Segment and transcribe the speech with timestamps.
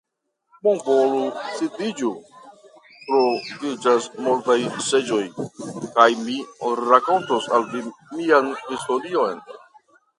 [0.67, 1.19] Bonvolu
[1.57, 2.09] sidiĝi,
[3.03, 4.57] troviĝas multaj
[4.89, 5.23] seĝoj;
[5.99, 6.41] kaj mi
[6.93, 9.49] rakontos al vi mian historion.